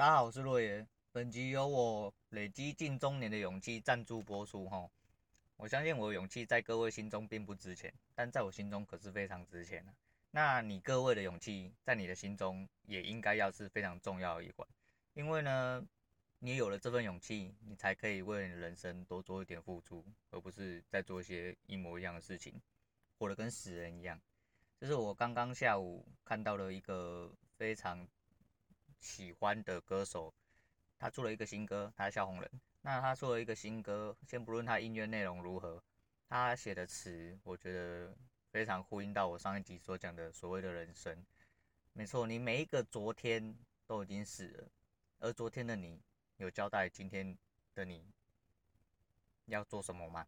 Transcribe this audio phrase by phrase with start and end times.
[0.00, 0.86] 大家好，我是洛爷。
[1.12, 4.66] 本集由我累积近中年的勇气赞助播出。
[4.66, 4.88] 哈，
[5.58, 9.92] 我相信我的勇气在各位心中并不值钱，但在我心中可是非常值钱的。
[10.30, 14.66] 那你各位的勇气在你的心中也应该要是非常重要的一环，
[15.12, 15.86] 因为呢，
[16.38, 22.58] 你有了这份勇气，你才可以为你人生多做一点付出，而不是在做一些一模一样的事情，
[23.18, 24.18] 活得跟死人一样。
[24.78, 28.08] 这是我刚刚下午看到了一个非常。
[29.00, 30.32] 喜欢的歌手，
[30.98, 32.50] 他出了一个新歌，他是萧红人。
[32.82, 35.82] 那他出了一个新歌，先不论他音乐内容如何，
[36.28, 38.14] 他写的词，我觉得
[38.50, 41.24] 非常呼应到我上一集所讲的所谓的人生。
[41.92, 43.54] 没错，你每一个昨天
[43.86, 44.68] 都已经死了，
[45.18, 46.00] 而昨天的你
[46.36, 47.36] 有交代今天
[47.74, 48.04] 的你
[49.46, 50.26] 要做什么吗？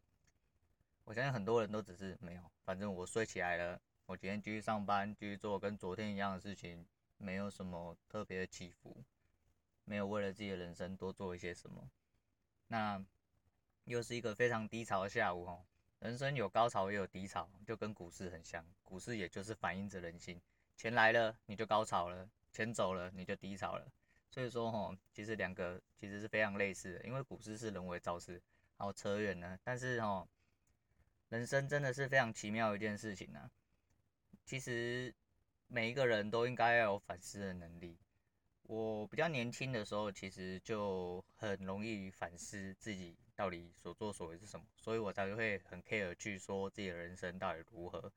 [1.04, 6.86] 我相信很多人都只是没有，反正我睡起来了，我今天继续上班，继续做跟昨天一样的事情。
[7.22, 9.04] 没有什么特别的起伏，
[9.84, 11.88] 没有为了自己的人生多做一些什么。
[12.66, 13.00] 那
[13.84, 15.64] 又是一个非常低潮的下午哦。
[16.00, 18.66] 人生有高潮也有低潮，就跟股市很像。
[18.82, 20.42] 股市也就是反映着人心，
[20.76, 23.86] 钱来了你就高潮了，钱走了你就低潮了。
[24.28, 28.42] 所以说哦，其实两个其实是非常类似的，因为股市是人为造势。
[28.78, 30.26] 好扯远了，但是哦，
[31.28, 33.48] 人生真的是非常奇妙的一件事情呢。
[34.44, 35.14] 其实。
[35.74, 37.96] 每一个人都应该要有反思的能力。
[38.64, 48.12] 我比较年轻的时候，其实就很容易反思自己到底所作所为是什么，所以我才会很 care 去说自己的人生到底如何。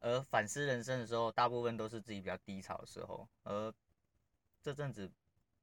[0.00, 3.28] 而反思人生的时候，大部分都是自己比较低潮的时候。
[3.42, 3.70] 而
[4.62, 5.12] 这阵子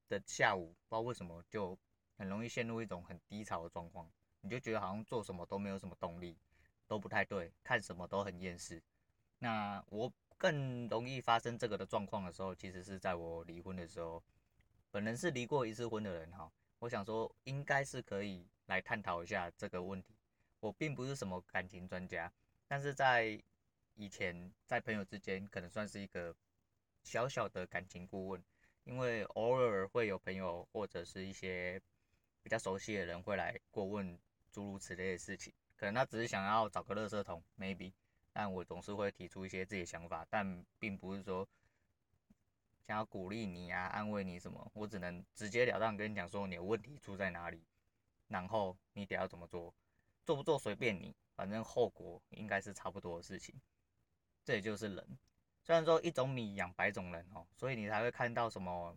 [0.08, 1.76] 的下午，不知道为什么就
[2.16, 4.08] 很容易陷入一种很低潮的状况，
[4.42, 6.38] 你就觉得好像做什么都没有什么动力，
[6.86, 8.80] 都不太对，看什么都很厌世。
[9.40, 10.12] 那我。
[10.38, 14.22] 更容易发生这个的状况的时候，其实是在我离婚的时候。
[14.90, 20.14] 本人是离过一次婚的人哈，我想说应该是可以来探讨一下这个问题。
[20.60, 22.32] 我并不是什么感情专家，
[22.66, 23.38] 但是在
[23.94, 26.34] 以前在朋友之间，可能算是一个
[27.02, 28.42] 小小的感情顾问，
[28.84, 31.78] 因为偶尔会有朋友或者是一些
[32.42, 34.18] 比较熟悉的人会来过问
[34.50, 37.92] 诸如此类的事情，可能他只是想要找个垃圾桶，maybe。
[38.38, 41.48] 但我总是会提出一些自己的想法，但并不是说
[42.86, 44.70] 想要鼓励你啊、安慰你什么。
[44.74, 47.64] 我只能直截了当跟你讲说，你的问题出在哪里，
[48.28, 49.72] 然后你得要怎么做，
[50.26, 53.54] 做不做随便你，反正后果应该是差不多的事情。
[54.44, 55.18] 这也就是人，
[55.62, 58.94] 虽然说一种米养百种人哦，所以你才会看到什么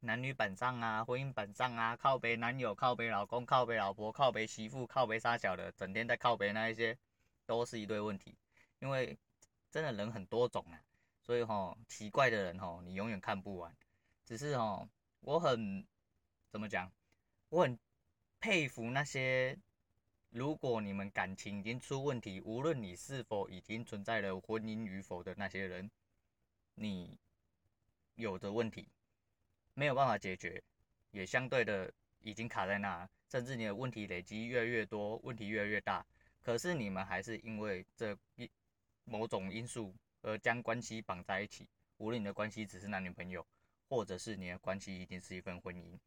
[0.00, 6.96] 男女本上啊、婚姻本上啊，靠北男友、靠北老公、靠北老婆、靠北媳妇、靠北三小的，整天在靠北那一些，
[7.44, 8.34] 都是一堆问题。
[8.86, 9.18] 因为
[9.68, 10.80] 真的人很多种啊，
[11.20, 13.76] 所以吼奇怪的人吼你永远看不完。
[14.24, 14.88] 只是吼
[15.22, 15.84] 我很
[16.52, 16.88] 怎么讲，
[17.48, 17.76] 我很
[18.38, 19.58] 佩服那些
[20.30, 25.90] 如果你们感情已经出问题，无论你是否已经存在了婚姻与否的那些人，
[26.76, 27.18] 你
[28.14, 28.88] 有的问题
[29.74, 30.62] 没有办法解决，
[31.10, 36.06] 也相对的已经卡在那，甚至你的问题累积越来越多，问题越来越大，
[36.40, 38.48] 可是你们还是因为这一。
[39.06, 43.46] 某种因素而将关系绑在一起，无论你的关系只是男女朋友，
[43.88, 45.98] 或者是你的关系已经是一份婚姻，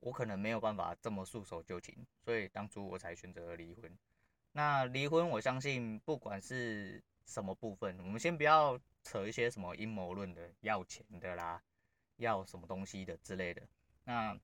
[0.00, 3.90] 我可能没有办法这么束手就擒，所以当初我才选择了离婚。
[4.52, 11.62] 那离婚，我相信不管是什么部分，我们先不要扯一些什么阴谋论的，要钱的啦，
[12.16, 13.62] 要什么东西的之类的。
[14.04, 14.38] 那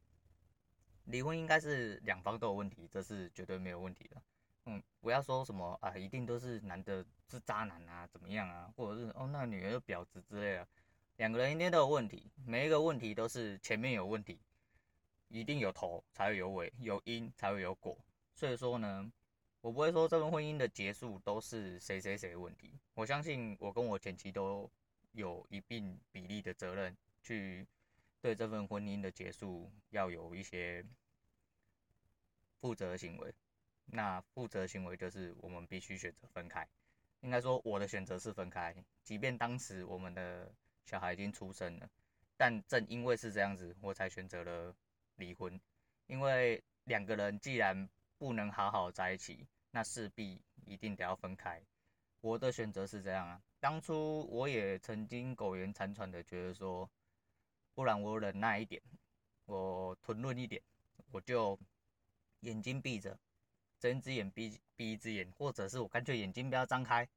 [1.04, 4.22] 离婚应该是两方都有问题，这是绝对没有问题的。
[4.66, 10.68] 嗯，不要说什么啊，一定都是男的是渣男啊，怎么样啊，或者是哦，那女人婊子之类的，
[11.16, 14.38] 两个人一定都有问题，每一个问题都是前面有问题，
[15.28, 17.96] 一定有头才会有尾，有因才会有果。
[18.34, 19.10] 所以说呢，
[19.60, 24.68] 我不会说这份婚姻的结束都是谁谁谁的问题，我相信我跟我前妻都
[25.12, 27.66] 有一定比例的责任去
[28.20, 30.84] 对这份婚姻的结束要有一些
[32.60, 33.32] 负责行为。
[33.92, 36.64] 那负责行为就是我们必须选择分开，
[37.20, 40.50] 应该说我的选择是分开，即便当时我们的
[40.84, 41.88] 小孩已经出生了，
[42.36, 44.74] 但正因为是这样子，我才选择了
[45.16, 45.60] 离婚。
[46.06, 47.88] 因为两个人既然
[48.18, 51.62] 不能好好在一起，那势必一定得要分开。
[52.20, 56.90] 我的选择是这样啊，当初我也曾经苟延残喘的觉得说，
[57.74, 58.82] 不然我忍耐一点，
[59.46, 60.60] 我吞忍一点，
[61.10, 61.58] 我就
[62.40, 63.18] 眼睛闭着。
[63.80, 67.08] 睁一只眼闭闭一只眼，或者是我干脆眼睛不要张开，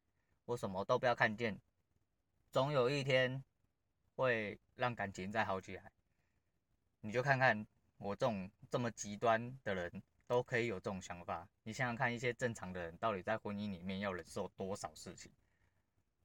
[0.46, 1.60] 我什么都不要看见，
[2.50, 3.44] 总有一天
[4.16, 5.92] 会让感情再好起来。
[7.02, 7.68] 你就看看
[7.98, 15.30] 我这种这么极端的人都可以有这种想法，你想想看，一些正常的人到底在婚姻里面要忍受多少事情？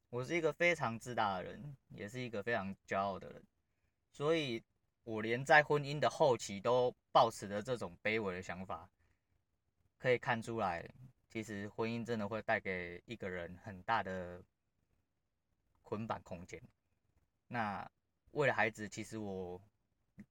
[0.09, 3.43] 我是一个非常自大的人，也是一个非常骄傲的人，
[4.13, 4.63] 所以
[5.03, 8.89] 我连在婚姻的后期都抱持着这种卑微的想法，
[9.99, 10.89] 可以看出来，
[11.29, 14.43] 其实婚姻真的会带给一个人很大的
[15.83, 16.63] 捆绑空间。
[17.49, 17.91] 那
[18.31, 19.61] 为了孩子，其实我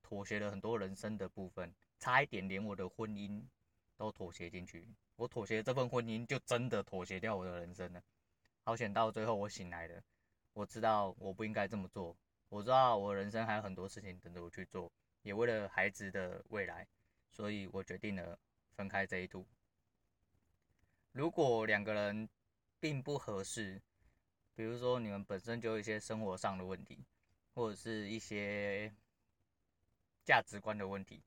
[0.01, 3.43] 妥协了很多人生的部分，差一点连我的婚姻
[3.97, 4.87] 都妥协进去。
[5.15, 8.01] 我妥协这份婚姻，就真的妥协掉我的人生了。
[8.63, 10.01] 好险到最后我醒来了，
[10.53, 12.15] 我知道我不应该这么做。
[12.49, 14.89] 我知道我人生还有很多事情等着我去做，
[15.23, 16.87] 也为了孩子的未来，
[17.31, 18.37] 所以我决定了
[18.75, 19.45] 分开这一途。
[21.17, 22.29] 如果两个人
[22.79, 23.81] 并不合适，
[24.53, 27.03] 比如说，你们本身就有一些生活上的问题，
[27.55, 28.93] 或者是一些
[30.23, 31.23] 价值观的问题。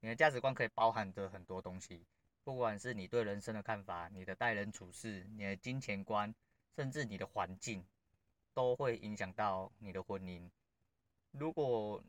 [0.00, 2.06] 你的价值观可以包含着很多东西，
[2.42, 6.34] 不管是你对人生的看法、你的待人处事、你的金钱观，
[6.74, 7.84] 甚至你的环境，
[8.54, 10.48] 都会影响到你的婚姻。
[11.32, 12.02] 如果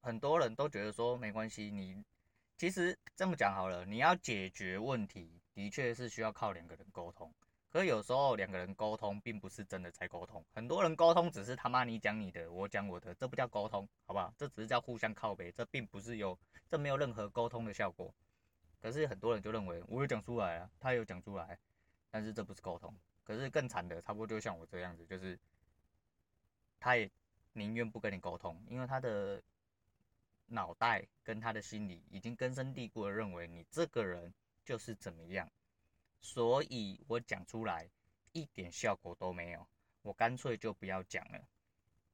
[0.00, 2.04] 很多人都觉得说没关系，你
[2.56, 7.34] 其实这么讲好了，你要解决问题，的确是需要靠两个人沟通。
[7.68, 10.44] 可有时候两个人沟通，并不是真的在沟通。
[10.54, 14.32] 很多人沟通只是他妈你讲你的，我讲我的，这不叫沟通，好不好？
[14.38, 16.38] 这只是叫互相靠北，这并不是有，
[16.68, 18.14] 这没有任何沟通的效果。
[18.80, 21.58] 可是很多人就认为我有讲出来啊，他有讲出来，
[22.08, 22.94] 但是这不是沟通。
[23.24, 25.36] 可是更惨的，差不多就像我这样子，就是
[26.78, 27.10] 他也
[27.52, 29.42] 宁愿不跟你沟通，因为他的
[30.46, 34.32] 脑袋跟他的心里已经根深蒂固的认为你这个人
[34.68, 35.50] 就是怎么样。
[36.20, 37.88] 所以我讲出来
[38.32, 39.66] 一点效果都没有，
[40.02, 41.42] 我干脆就不要讲了。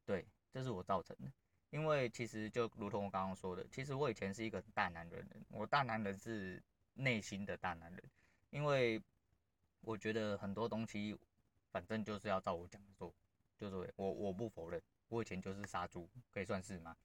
[0.07, 1.33] 对，这是我造成的。
[1.71, 6.63] 因为其实就如同我刚刚说的，其实我以前是一个大男人，我大男人是
[6.93, 8.01] 内心的大男人。
[8.51, 9.03] 因为
[9.81, 11.19] 我觉得很多东西，
[11.73, 13.13] 反正就是要照我讲的做，
[13.59, 16.97] 就是我我不否认，我以前就是杀猪，可以算是吗？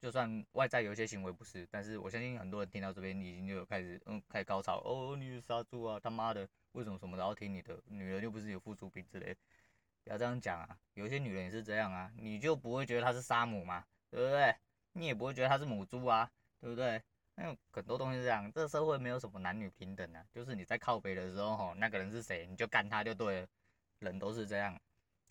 [0.00, 7.76] 就算外在有一些行为不是，但是我相信很多人听到这边，你已经就有开始嗯开始高潮哦，你是杀猪啊，他妈的，为什么什么都要听你的？
[7.86, 9.36] 女人又不是有附属品之类的，
[10.04, 10.78] 不要这样讲啊。
[10.94, 13.84] 有些女人也是这样啊，你就不会觉得她是杀母吗？
[14.10, 14.54] 对不对？
[14.92, 16.30] 你也不会觉得她是母猪啊，
[16.60, 17.02] 对不对？
[17.34, 23.48] 那很多东西是这样，这社会没有什么男女平等啊，就是你在靠北的时候吼，那个人是谁，你就干他就对了，
[23.98, 24.80] 人都是这样。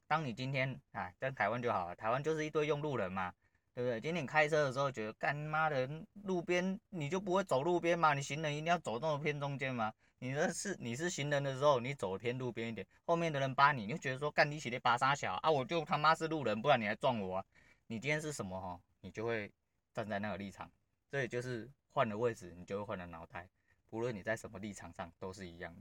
[0.08, 3.34] 当你今天啊，在台湾就好了，台湾就是一堆用路人嘛。
[3.78, 4.02] 对不对？
[4.02, 5.88] 今天你开车的时候觉得干妈的
[6.24, 8.16] 路边你就不会走路边吗？
[8.16, 9.94] 你行人一定要走那么偏中间吗？
[10.18, 15.52] 你的是你是行人的时候，你走偏路边一点，后面的人扒你，你就觉得说干你起来扒三小啊？
[15.52, 17.46] 我就他妈是路人，不然你还撞我啊？
[17.86, 18.82] 你今天是什么哈？
[19.02, 19.52] 你就会
[19.94, 20.68] 站在那个立场，
[21.12, 23.48] 这也就是换了位置，你就会换了脑袋。
[23.92, 25.72] 不论你在什么立场上都是一样，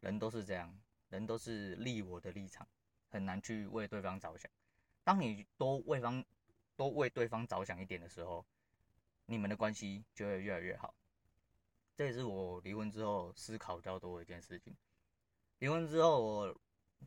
[0.00, 0.78] 人都是这样，
[1.08, 2.68] 人都是立我的立场，
[3.08, 4.50] 很难去为对方着想。
[5.02, 6.22] 当你多为方。
[6.78, 8.46] 多为对方着想一点的时候，
[9.26, 10.94] 你们的关系就会越来越好。
[11.96, 14.72] 这也是我离婚之后思考较多的一件事情。
[15.58, 16.60] 离婚之后，我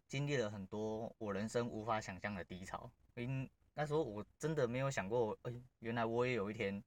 [0.09, 2.91] 经历了很多我人生无法想象的低潮。
[3.15, 6.83] 因那时候我真的没有想过，哎，原来我也有一天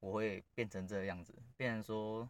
[0.00, 2.28] 我会变成这个样子，变成说，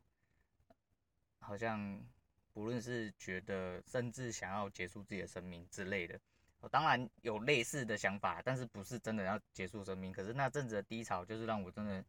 [1.38, 2.04] 好像
[2.52, 6.20] 不论是觉得，甚至想要结束自己的生命之类的。
[6.60, 10.12] 我当然有类似的想法，但是不是真的要结束生命。
[10.12, 12.04] 可是那阵子的低潮，就是让我真的，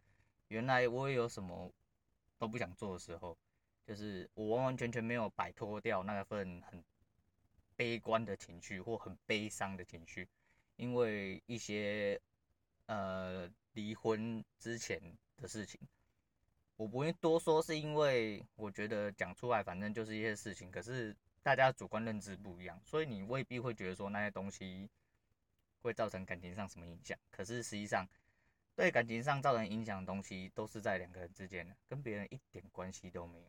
[0.49, 1.71] 原来我也有什么
[2.37, 3.37] 都不想做的时候，
[3.87, 6.83] 就是我完完全全没有摆脱掉那份很
[7.77, 10.27] 悲观的情绪或很悲伤的情绪，
[10.75, 12.19] 因为一些
[12.87, 15.01] 呃离婚之前
[15.37, 15.79] 的事情，
[16.75, 21.15] 我不会多说，是因为我觉得讲出来反正就是一些事情，可是。
[21.43, 24.87] 大家主观认知不一样，所以你未必会觉得说那些东西
[25.81, 27.17] 会造成感情上什么影响。
[27.31, 28.07] 可是实际上，
[28.75, 33.47] 对感情上造成影响的东西，都是在两个人之间的，跟别人一点关系都没有。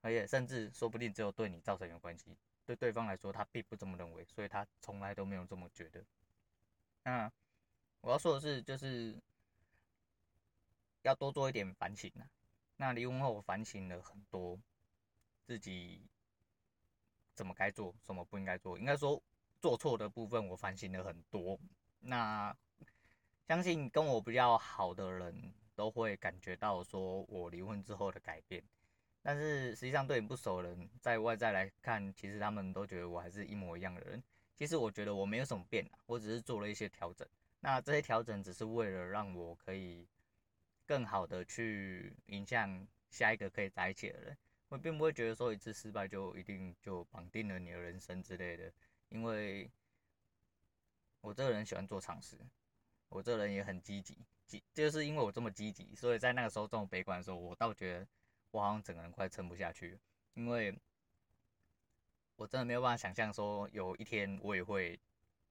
[0.00, 6.04] 而且甚至说不定只有对你造成有关系，对对方来说他并不这么认为，所以他从来都没有这么觉得。
[7.04, 7.30] 那
[8.00, 9.16] 我要说的是，就是
[11.02, 12.26] 要多做一点反省啊。
[12.76, 14.58] 那离婚后反省了很多
[15.44, 16.02] 自己。
[17.34, 18.78] 怎么该做，什么不应该做？
[18.78, 19.22] 应该说
[19.60, 21.58] 做错的部分，我反省了很多。
[22.00, 22.56] 那
[23.46, 28.62] 相信跟我比较好的人都会感觉到，说我离婚之后的改变。
[29.22, 34.22] 但是实际上对你不熟的人，在外在来看，其实他们都觉得我还是一模一样的人。
[34.54, 37.26] 其实我觉得我没有什么变啊，我只是做了一些调整。
[37.60, 40.06] 那这些调整只是为了让我可以
[40.86, 44.36] 更好的去影响下一个可以在一起的人。
[44.68, 48.72] 我并不会觉得说一次失败就一定就绑定了你的人生之类的，
[49.08, 49.70] 因为
[51.20, 52.36] 我这个人喜欢做尝试，
[53.08, 58.06] 我这个人也很积极，积就是因为我这么积极，所以在那个时候这么悲观的时候，我倒觉得
[58.50, 59.96] 我好像整个人快撑不下去，
[60.34, 60.76] 因为
[62.34, 64.98] 我真的没有办法想象说有一天我也会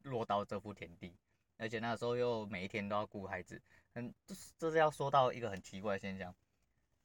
[0.01, 1.15] 落到这副田地，
[1.58, 3.62] 而且那个时候又每一天都要顾孩子，
[3.93, 6.36] 很，这是这是要说到一个很奇怪的现象。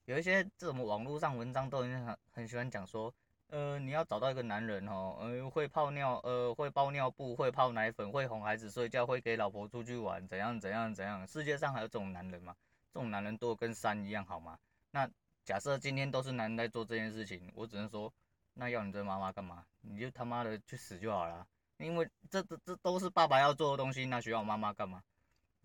[0.08, 3.12] 有一些这种网络上文章都很很喜欢讲说，
[3.48, 11.26] 呃，你要找到一个男人哦，呃，会泡尿，呃，会包尿布，会泡奶粉，会哄孩子睡觉，会给老婆出去玩，怎样怎样怎样？
[11.26, 12.56] 世界上还有这种男人吗？
[12.90, 14.58] 这种男人多跟山一样好吗？
[14.92, 15.06] 那
[15.44, 18.10] 假设今天都是男人在做这件事情，我只能说，
[18.54, 19.62] 那要你这妈妈干嘛？
[19.82, 21.46] 你就他妈的去死就好了，
[21.76, 25.02] 因为这这这都是爸爸要做的东西，那需要妈妈干嘛？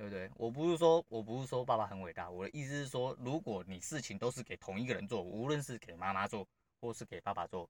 [0.03, 0.29] 对不对？
[0.35, 6.45] 我不是说，我不是说爸爸很伟大，我的意思是说，如果你事情都是给同一个人做，无论是给妈妈做，
[6.81, 7.69] 或是给爸爸做，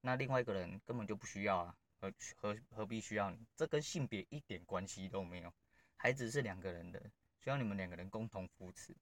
[0.00, 3.38] 那另外一个人根本就不需要啊，何何何必需要你？
[3.56, 5.52] 这跟性别一点关系都没有。
[5.96, 7.02] 孩子是两个人的，
[7.40, 8.94] 需要你们两个人共同扶持。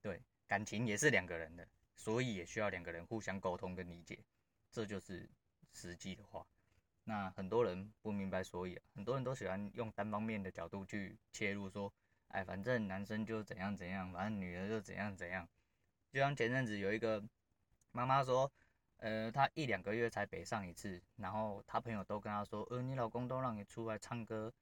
[0.00, 4.18] 对，感情也是两个人的，所以也需要两个人互相沟通跟理解。
[4.70, 5.28] 这就是
[5.74, 6.46] 实际的话。
[7.04, 11.92] 那很多人不明白所以啊，很多人都喜欢用单方面的角度去切入说。
[12.32, 15.46] 哎，反正男生就怎样怎样，反正女的就怎样怎样。
[16.10, 17.22] 就像前阵子有一个
[17.92, 18.50] 妈妈说，
[18.98, 24.52] 呃，她一两个月才北上一次，然后她朋友都跟她说，呃，你老公都让你出来唱歌，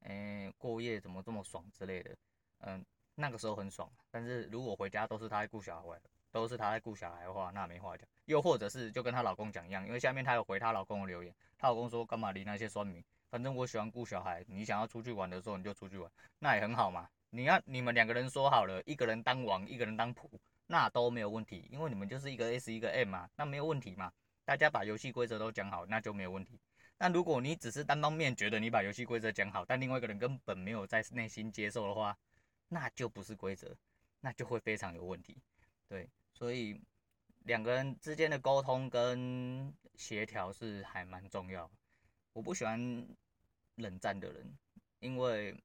[0.00, 2.16] 哎，过夜怎么这么爽之类的。
[2.62, 2.84] 嗯、
[3.14, 6.00] 那个时候很爽，但是如果回家都是她在顾小孩，
[6.32, 8.08] 都是她在顾小孩的话，那没话讲。
[8.24, 17.08] 又或者是就跟她老公讲一样，因为下面她有回她老公的留言，她老公说干嘛理那些酸民，反正我喜欢顾小孩，你想要出去玩的时候你就出去玩，那也很好嘛。
[17.30, 20.28] 你要你们两个人说好了，一个人当王，一个人当仆，
[20.66, 24.12] 那都没有问题，因为你们就是一个 S 一个 M 嘛，那没有问题嘛。
[24.44, 26.58] 大家把游戏规则都讲好，那就没有问题。
[26.98, 32.18] 那如果你只是单方面觉得你把游戏规则讲好，但另外一个人根本没有在内心接受的话，
[32.68, 33.76] 那就不是规则，
[34.20, 35.40] 那就会非常有问题。
[35.88, 36.80] 对，所以
[37.44, 41.70] 两个人之间的沟通跟协调是还蛮重要。
[42.32, 43.06] 我不喜欢
[43.76, 44.58] 冷战的人，
[44.98, 45.56] 因为。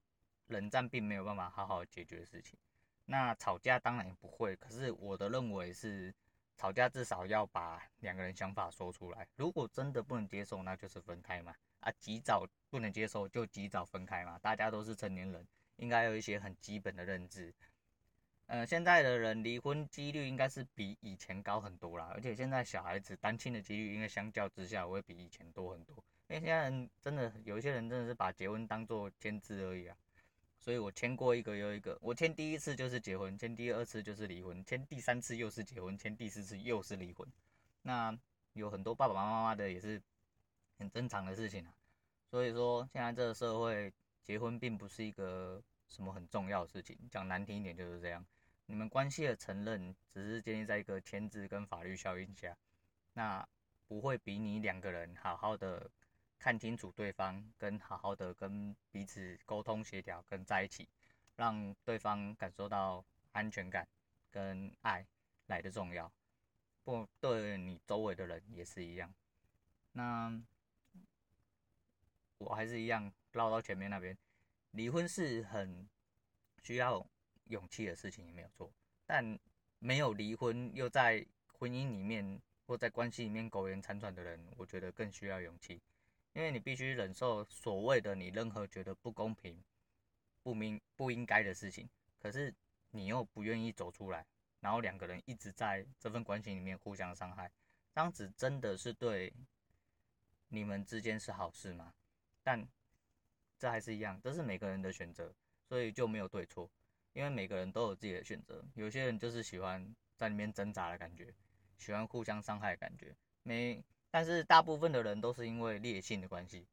[0.48, 2.58] 冷战并没有办法好好解决事情，
[3.06, 4.56] 那吵架当然也不会。
[4.56, 6.14] 可是我的认为是，
[6.56, 9.28] 吵架至少要把两个人想法说出来。
[9.36, 11.54] 如果真的不能接受，那就是分开嘛。
[11.82, 14.40] 啊，及早不能接受就及早分开嘛。
[14.40, 15.48] 大家都是成年人，
[15.78, 17.54] 应该有一些很基本的认知。
[18.48, 25.96] 呃，现在的人离婚几率应该是比以前高很多啦，而且现在小孩子单亲的几率应该相较之下会比以前多很多。
[26.28, 29.96] 因为现在人真的有一些人真的是把结婚当做签字而已啊。
[30.65, 37.27] 所以我签过一个又一个，我签第一次就是结婚，签第二次就是离婚，签第三次又是结婚，签第四次又是离婚。
[37.84, 38.17] 那
[38.53, 40.01] 有很多爸爸妈妈的也是
[40.79, 41.72] 很正常的事情啊。
[42.31, 43.93] 所以说现在这个社会，
[44.24, 48.25] 结婚并不是一个什么很重要的事情，讲难听一点就是这样。
[48.65, 52.57] 你们关系的承认只是建立在一个签字跟法律效应下，
[53.13, 53.48] 那
[53.88, 55.91] 不会比你两个人好好的。
[56.46, 60.88] 看清楚对方，跟好好的跟彼此沟通协调，跟在一起，
[61.36, 63.88] 让对方感受到安全感
[64.30, 65.04] 跟爱
[65.48, 66.12] 来的重要。
[66.84, 69.12] 不，对你周围的人也是一样。
[69.94, 70.40] 那
[72.38, 74.16] 我还是一样绕到前面那边，
[74.70, 75.90] 离婚是很
[76.62, 77.04] 需要
[77.46, 78.72] 勇气的事情，也没有错。
[79.08, 79.40] 但
[79.80, 85.82] 没有离婚又在婚姻里面或在关系里面苟延残喘的人，我觉得更需要勇气。
[86.36, 89.58] 因为你必须忍受所谓的你任何觉得不公平、
[90.44, 91.89] 不明不应该的事情，
[92.20, 92.54] 可是
[92.92, 94.25] 你又不愿意走出来，
[94.60, 97.50] 然后两个人一直在这份关系里面互相伤害，
[97.94, 99.32] 这样子真的是对
[100.50, 101.94] 你们之间是好事吗？
[102.44, 102.68] 但
[103.58, 105.34] 这还是一样，这是每个人的选择，
[105.70, 106.70] 所以就没有对错，
[107.13, 108.62] 因为每个人都有自己的选择。
[108.74, 111.34] 有些人就是喜欢在里面挣扎的感觉，
[111.77, 113.82] 喜欢互相伤害的感觉，没。
[114.15, 116.65] 但是大部分的人都是因为劣性的关系。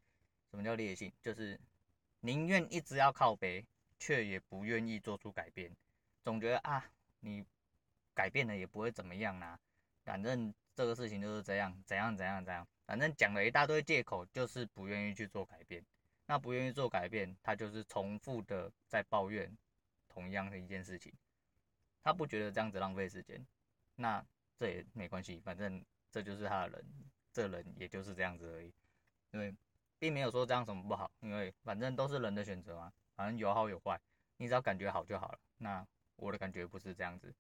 [0.48, 1.12] 什么叫劣性？
[1.20, 1.58] 就是
[2.20, 3.66] 宁愿一直要靠北，
[3.98, 5.74] 却也不愿意做出改变。
[6.22, 7.44] 总觉得啊，你
[8.14, 9.58] 改变了也不会怎么样啊，
[10.04, 15.84] 反正这个事情就是这样，怎样怎样怎样，反正讲了一大堆借口，就是不愿意去做改变。
[16.26, 19.52] 那不愿意做改变，他就是重复的在抱怨
[20.08, 21.12] 同样的一件事情。
[22.04, 23.44] 他不觉得这样子浪费时间，
[23.96, 24.24] 那
[24.56, 26.84] 这也没关系，反正这就是他的人。
[27.32, 28.72] 这人也就是这样子而已，
[29.32, 29.54] 因为
[29.98, 34.00] 并没有说这样什么不好，因为反正都是人的选择嘛，反正有好有坏，
[34.36, 35.38] 你只要感觉好就好了。
[35.58, 35.86] 那
[36.16, 37.34] 我的感觉不是这样子。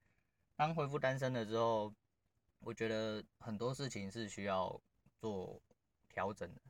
[0.56, 1.92] 当恢复单身了之后，
[2.60, 4.80] 我觉得很多事情是需要
[5.18, 5.60] 做
[6.08, 6.60] 调整的。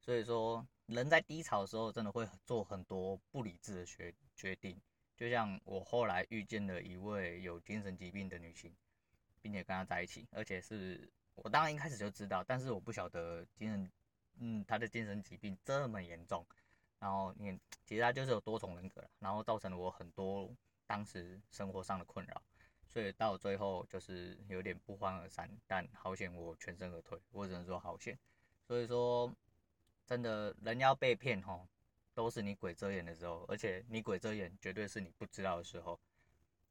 [0.00, 4.80] 所以说，人在低潮的时候，真的会做很多不理智的决决定。
[5.16, 8.74] 就像我后来遇见了一位有精神疾病的女性，
[9.40, 13.90] 并且跟她在一起，而且是我当然一开始就知道，但是我不晓得精神，
[14.38, 16.44] 嗯，他的精神疾病这么严重。
[16.98, 20.50] 然后你看其实他就是有多重人格，然后造成了我很多
[20.86, 22.42] 当时生活上的困扰。
[22.88, 28.18] 所以到最后就是有点不欢而散，但好险我全身而退，我只能说好险。
[28.66, 29.30] 所以说，
[30.06, 31.68] 真的人要被骗吼，
[32.14, 36.00] 都是你鬼遮眼的时候，而且你鬼遮眼绝对是你不知道的时候。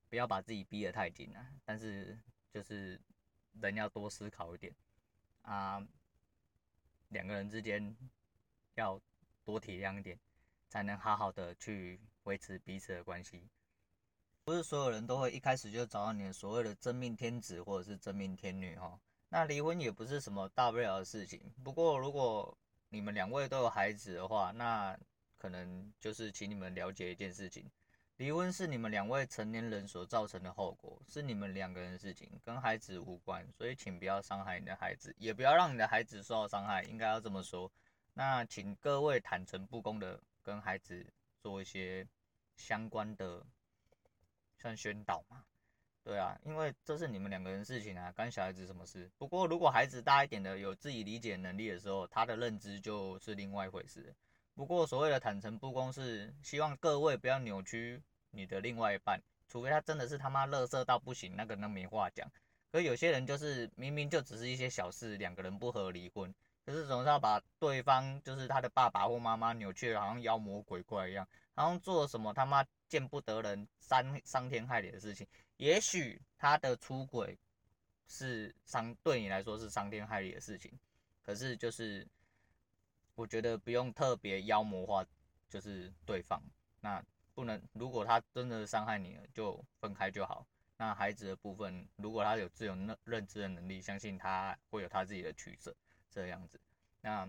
[0.07, 2.17] 不要把自己逼得太紧啊，但是
[2.49, 2.99] 就是
[3.61, 4.73] 人要多思考一点
[5.41, 5.85] 啊，
[7.09, 7.95] 两个人之间
[8.75, 8.99] 要
[9.43, 10.19] 多体谅一点，
[10.69, 13.47] 才能好好的去维持彼此的关系。
[14.43, 21.41] 不是所有人都会一开始就找到你所谓的真命天子或者是真命天女哈，那离婚也不是什么大不了的事情。
[21.63, 22.55] 不过如果
[22.89, 24.97] 你们两位都有孩子的话，那
[25.37, 27.69] 可能就是请你们了解一件事情：
[28.17, 33.45] 离婚是你们两位成年人所造成的后果，是你们两个人的事情，跟孩子无关。
[33.51, 37.71] 所以请不要伤害你的孩子，也不要让你的孩子受到伤害，应该要这么说。
[38.13, 41.05] 那请各位坦诚不公的跟孩子
[41.39, 42.07] 做一些
[42.55, 43.45] 相关的。
[44.57, 45.43] 算宣导嘛？
[46.01, 49.11] 对啊，因为这是你们两个人的事情啊，干小孩子什么事？
[49.17, 54.15] 不过如果孩子大一点的，有自己理解能力的时候，他的认知就是另外一回事。
[54.55, 62.27] 不过所谓的坦诚不公，是希望各位不要扭曲你的另外一半，除非他真的是他妈乐色到不行，那个那没话讲。
[62.71, 66.33] 可有些人就是明明就只是一些小事，两个人不合离婚，
[66.65, 72.65] 可是总是要把对方就是他的爸爸或妈妈扭曲好像妖魔鬼怪一样，好像做什么他妈。
[72.87, 77.35] 见不得人、伤伤天害理的事情，也许他的出轨
[78.07, 80.71] 是伤对你来说是伤天害理的事情，
[81.23, 82.07] 可是就是
[83.15, 85.05] 我觉得不用特别妖魔化，
[85.49, 86.41] 就是对方。
[86.81, 90.45] 那不能，如果他真的伤害你了，就分开就好。
[90.77, 95.75] 那孩子的部分，如果他有自由认认知的能力，相信他会有他自己的取舍，
[96.11, 96.59] 这样子。
[97.01, 97.27] 那。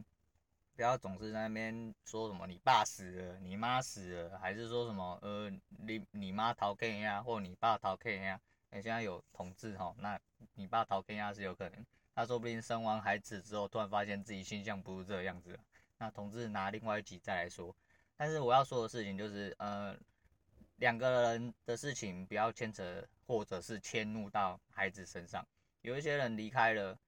[0.75, 8.39] 不要总是在那边说什么你爸死了，你妈死了，还是说什么呃你你妈逃 K 呀，或你爸逃 K 呀？
[8.69, 10.21] 你现在有同志哈，那
[10.53, 15.59] 你爸逃 K 呀是有可能，他说不定生完孩子之后突然发现自己性向不是这个样子，
[15.99, 17.75] 那同志拿另外一集再来说。
[18.17, 19.97] 但是我要说的事情就是呃
[20.77, 25.47] 两个人的事情不要牵扯或者是迁怒到孩子身上，
[25.83, 26.99] 有一些人离开了。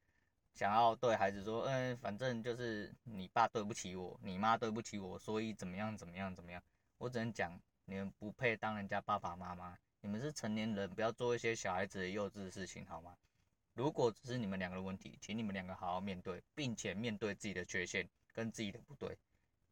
[0.54, 6.60] 想要对孩子说，嗯，反正就是你爸对不起我，你妈对不起我，所以怎么样怎么样怎么样。
[6.96, 13.16] 我只能讲，你们不配当人家爸爸妈妈，你们是成年人，不要做一些小孩子的幼稚的事情，好吗？
[13.74, 19.18] 如果只是你们两个的问题，请你们两个好好面对，并且面对自己的缺陷跟自己的不对，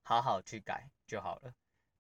[0.03, 1.55] 好好去改就好了，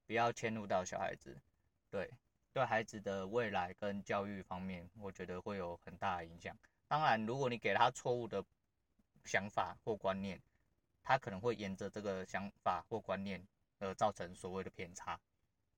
[0.04, 1.40] 不要迁怒到小孩子。
[1.88, 2.10] 对，
[2.52, 6.58] 对孩子的未来跟教育方面，我觉得会有很大的影响。
[6.88, 8.44] 当然，如果你给他错误的。
[9.24, 10.40] 想法或观念，
[11.02, 13.44] 他可能会沿着这个想法或观念
[13.80, 15.18] 而造成所谓的偏差，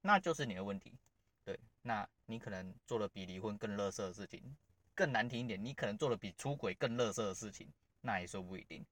[0.02, 0.98] 那就是你的问题。
[1.46, 4.54] 对，那你可能做了比离婚更垃圾的事情，
[4.94, 7.72] 更难听一点，你可能做了比出轨更垃圾的事情，
[8.02, 8.84] 那也说不一定。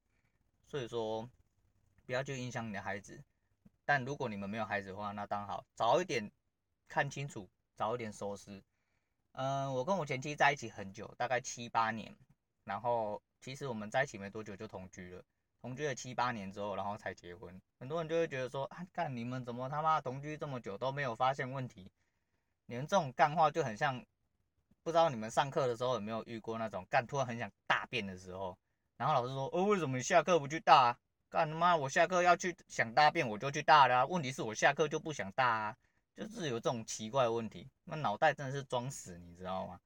[0.67, 1.29] 所以说，
[2.07, 3.23] 不要去影响你的孩子。
[3.85, 6.31] 但如果你们没有孩子的话，那当好，早一点
[6.89, 8.63] 看清楚，早一点收拾。
[9.33, 12.17] 嗯，我跟我前妻在一起很久，大概七八年，
[12.65, 13.21] 然后。
[13.39, 15.23] 其实我们在一起没多久就同居了，
[15.61, 17.61] 同居了七八年之后，然后才结婚。
[17.79, 21.89] 很多人就会觉得说，啊，干你们怎么他妈同居这么久都没有发现问题？
[22.65, 24.05] 你们这种干话就很像，
[24.83, 28.59] 不知道你们上课的时候有没有遇过那种干突然很想大便的时候，
[28.97, 30.99] 然后老师说，哦，为什么你下课不去大啊？
[31.29, 35.77] 干他妈我下课要去想大便我就去大了啊，问题是我下课就不想大啊，
[36.17, 39.81] 就是有这种奇怪的问题，那脑袋真的是装死，你知道吗？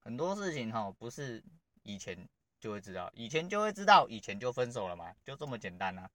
[0.00, 1.42] 很多事情哈，不是
[1.82, 2.28] 以前。
[2.60, 6.10] 就会知道，以前就会知道，以前就分手了嘛，就这么简单啊。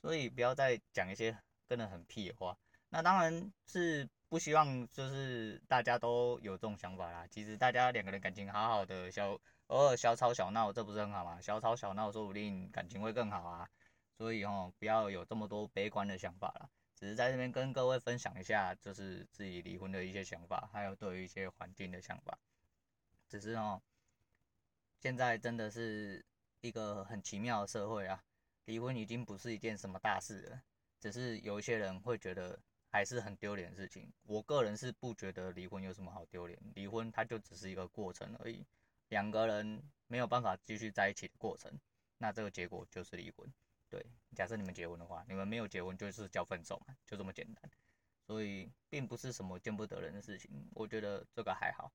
[0.00, 1.36] 所以不要再讲一些
[1.68, 2.56] 真的很屁的话。
[2.88, 7.26] 那当然是不希望，就是大家都有这种想法啦。
[7.28, 9.36] 其实大家两个人感情好好的，小
[9.66, 11.40] 偶尔小吵小闹，这不是很好吗？
[11.40, 13.68] 小吵小闹，说不定感情会更好啊。
[14.18, 16.68] 所以哦，不要有这么多悲观的想法啦。
[16.94, 22.38] 只是在这边跟各位分享一下，就是自己离婚的一些想法，还有对于一些环境的想法。
[23.26, 23.80] 只是哦。
[25.00, 26.26] 现在真的是
[26.60, 28.20] 一个很奇妙的社会啊！
[28.64, 30.60] 离婚已经不是一件什么大事了，
[30.98, 32.58] 只是有一些人会觉得
[32.90, 34.12] 还是很丢脸的事情。
[34.24, 38.66] 我个人是不觉得离婚有什么好丢脸，离婚它就只是一个过程而已，
[39.10, 41.78] 两个人没有办法继续在一起的过程，
[42.16, 43.48] 那这个结果就是离婚。
[43.88, 47.70] 对，假设你们结婚的话，你们没有结婚就是叫分手嘛，就这么简单。
[48.26, 51.90] 所以并不是什么见不得人的事情，我觉得这个还好。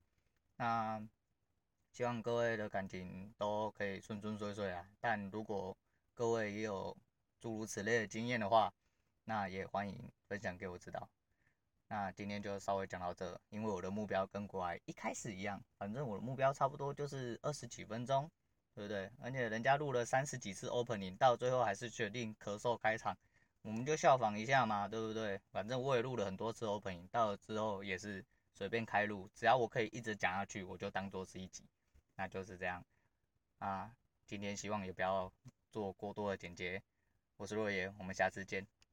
[0.55, 0.99] 那
[1.91, 4.89] 希望各位的感情都可以顺顺遂遂啊。
[4.99, 5.77] 但如果
[6.15, 6.97] 各位也有
[7.39, 8.73] 诸如此类的经验的话，
[9.25, 11.07] 那也欢迎分享给我知道。
[11.87, 18.27] 那今天就稍微讲到这，因为我的目标跟国外一开始一样，反正我的目标差不多就是二十几分钟，
[18.75, 19.11] 对不对？
[19.21, 23.15] 而且人家录了三十几次 opening，到最后还是决定咳嗽开场。
[23.61, 25.39] 我们就效仿一下嘛，对不对？
[25.51, 31.63] 反正我也录了很多次 opening，到了之后也是随便开录，只要我可以一直讲下去，我就当做是一集，
[32.15, 32.83] 那就是这样
[33.59, 33.91] 啊。
[34.25, 35.31] 今天希望也不要
[35.69, 36.81] 做过多的剪接，
[37.37, 38.65] 我是若爷，我们下次见。